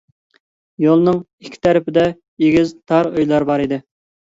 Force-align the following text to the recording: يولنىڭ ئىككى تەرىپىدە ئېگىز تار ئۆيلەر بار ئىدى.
يولنىڭ 0.85 1.21
ئىككى 1.45 1.63
تەرىپىدە 1.67 2.09
ئېگىز 2.49 2.77
تار 2.81 3.15
ئۆيلەر 3.17 3.51
بار 3.55 3.65
ئىدى. 3.69 3.85